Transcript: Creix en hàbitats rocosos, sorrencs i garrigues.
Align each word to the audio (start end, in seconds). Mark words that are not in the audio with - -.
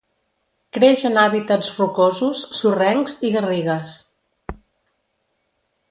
Creix 0.77 1.03
en 1.09 1.19
hàbitats 1.23 1.69
rocosos, 1.75 2.41
sorrencs 2.61 3.21
i 3.29 3.31
garrigues. 3.39 3.97